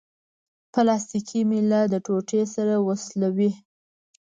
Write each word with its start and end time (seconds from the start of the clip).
پلاستیکي 0.73 1.41
میله 1.49 1.81
د 1.91 1.93
ټوټې 2.05 2.41
سره 2.55 2.73
وسولوئ. 2.87 3.51